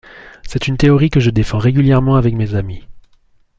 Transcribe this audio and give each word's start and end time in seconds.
C’est 0.47 0.67
une 0.67 0.77
théorie 0.77 1.11
que 1.11 1.19
je 1.19 1.29
défends 1.29 1.59
régulièrement 1.59 2.15
avec 2.15 2.33
mes 2.33 2.55
amis. 2.55 2.87